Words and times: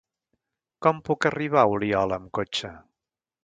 Com 0.85 1.03
puc 1.11 1.29
arribar 1.31 1.61
a 1.65 1.67
Oliola 1.75 2.21
amb 2.21 2.33
cotxe? 2.41 2.77